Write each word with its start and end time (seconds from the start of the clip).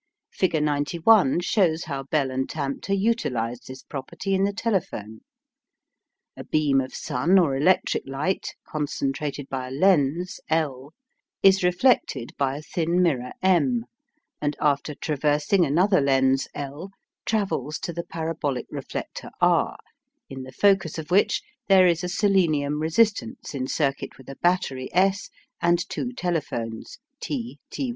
Figure 0.31 0.61
91 0.61 1.41
shows 1.41 1.83
how 1.83 2.01
Bell 2.01 2.31
and 2.31 2.49
Tamter 2.49 2.91
utilised 2.95 3.67
this 3.67 3.83
property 3.83 4.33
in 4.33 4.45
the 4.45 4.51
telephone. 4.51 5.19
A 6.35 6.43
beam 6.43 6.81
of 6.81 6.91
sun 6.95 7.37
or 7.37 7.55
electric 7.55 8.07
light, 8.07 8.55
concentrated 8.67 9.47
by 9.47 9.67
a 9.67 9.69
lens 9.69 10.39
L, 10.49 10.95
is 11.43 11.63
reflected 11.63 12.31
by 12.35 12.57
a 12.57 12.63
thin 12.63 12.99
mirror 13.03 13.33
M, 13.43 13.85
and 14.41 14.57
after 14.59 14.95
traversing 14.95 15.67
another 15.67 16.01
lens 16.01 16.47
L, 16.55 16.89
travels 17.27 17.77
to 17.77 17.93
the 17.93 18.03
parabolic 18.03 18.65
reflector 18.71 19.29
R, 19.39 19.77
in 20.29 20.41
the 20.41 20.51
focus 20.51 20.97
of 20.97 21.11
which 21.11 21.43
there 21.67 21.85
is 21.85 22.03
a 22.03 22.09
selenium 22.09 22.79
resistance 22.81 23.53
in 23.53 23.67
circuit 23.67 24.17
with 24.17 24.27
a 24.31 24.35
battery 24.37 24.89
S 24.93 25.29
and 25.61 25.77
two 25.91 26.11
telephones 26.11 26.97
T 27.19 27.59
T'. 27.69 27.89